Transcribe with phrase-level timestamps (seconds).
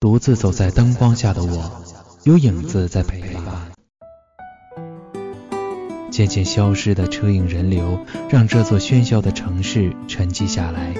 [0.00, 1.70] 独自走在灯光下的我，
[2.24, 3.44] 有影子在陪伴。
[6.10, 7.98] 渐渐消失的车影人流，
[8.30, 10.94] 让这座喧嚣的城市沉寂下来，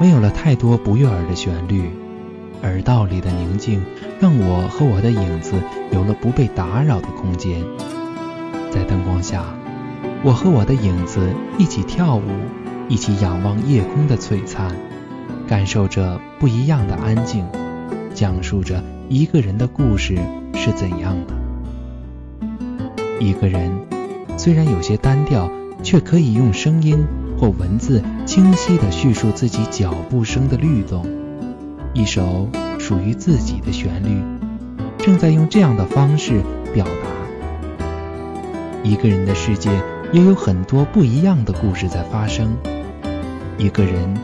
[0.00, 1.90] 没有了太多不悦耳的旋律，
[2.64, 3.80] 耳道里的宁静，
[4.18, 5.52] 让我和我的影子
[5.92, 7.62] 有了不被打扰的空间。
[8.72, 9.44] 在灯光下，
[10.24, 12.22] 我和我的影子一起跳舞，
[12.88, 14.74] 一起仰望夜空的璀璨，
[15.46, 17.46] 感受着不一样的安静，
[18.22, 20.16] 讲述着一个人的故事
[20.54, 21.34] 是怎样的。
[23.18, 23.68] 一个人。
[24.38, 25.50] 虽然有些单调，
[25.82, 27.04] 却可以用声音
[27.36, 31.04] 或文字清晰地叙述自己脚步声的律动。
[31.94, 34.22] 一首属于自己的旋律，
[34.98, 37.10] 正在用这样的方式表达。
[38.84, 39.68] 一个人的世界
[40.12, 42.56] 也有很多不一样的故事在发生。
[43.58, 44.16] 一个人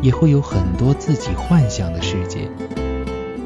[0.00, 2.48] 也会有很多自己幻想的世界，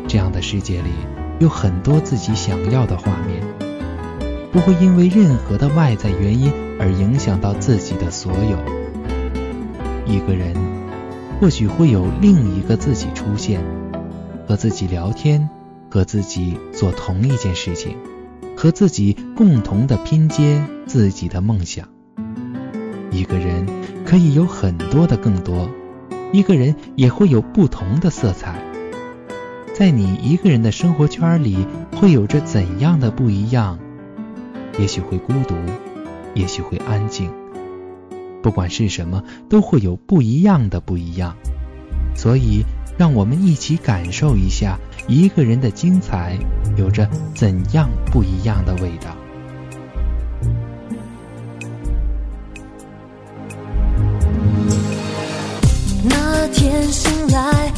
[0.08, 0.90] 这样的世界里
[1.38, 3.40] 有很多自己想要的画面。
[4.50, 8.58] 不会因为任何的外在原因而影响到自己的所有。
[10.06, 10.56] 一个人
[11.38, 13.62] 或许会有另一个自己出现，
[14.46, 15.50] 和自己聊天，
[15.90, 17.98] 和自己做同一件事情，
[18.56, 21.86] 和自己共同的拼接自己的梦想。
[23.10, 23.66] 一个人
[24.06, 25.68] 可以有很多的更多，
[26.32, 28.58] 一个人也会有不同的色彩。
[29.78, 33.78] 在你一个人的生活圈里，会有着怎样的不一样？
[34.76, 35.54] 也许会孤独，
[36.34, 37.30] 也许会安静，
[38.42, 41.36] 不管是什么，都会有不一样的不一样。
[42.16, 42.64] 所以，
[42.96, 44.76] 让我们一起感受一下
[45.06, 46.36] 一个人的精彩，
[46.76, 49.16] 有着怎样不一样的味道。
[56.02, 57.72] 那天醒来，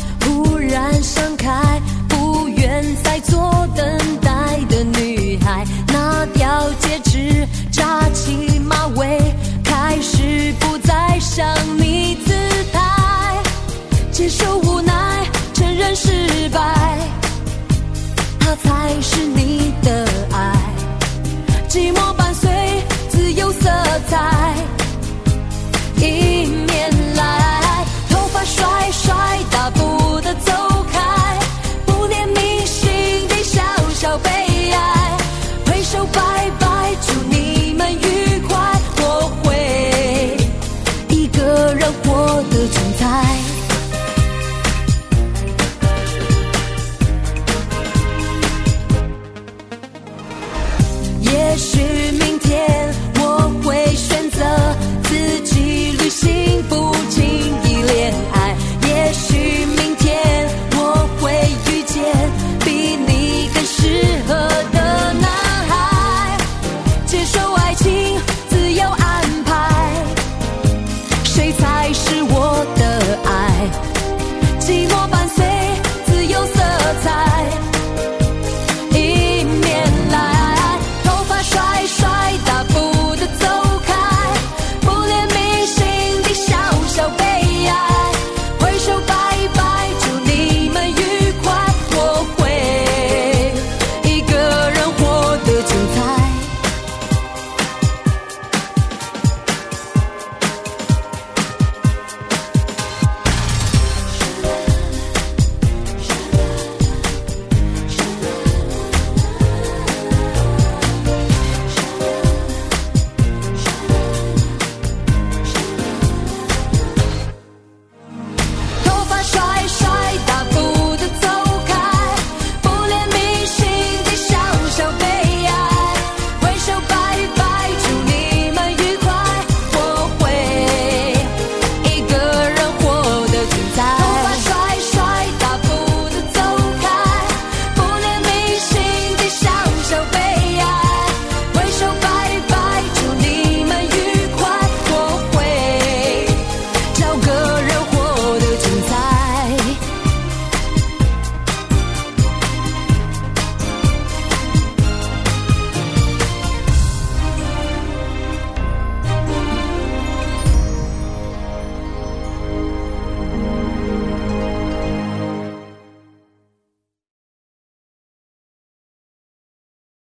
[26.00, 26.29] 寂